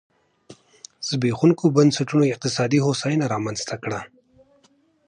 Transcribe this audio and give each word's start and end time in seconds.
زبېښونکو 1.07 1.65
بنسټونو 1.77 2.23
اقتصادي 2.33 2.79
هوساینه 2.85 3.25
رامنځته 3.33 3.75
کړه. 3.83 3.99